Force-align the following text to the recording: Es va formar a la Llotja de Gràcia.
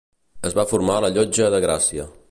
Es 0.49 0.55
va 0.59 0.65
formar 0.71 0.97
a 1.01 1.05
la 1.07 1.13
Llotja 1.19 1.51
de 1.57 1.61
Gràcia. 1.69 2.13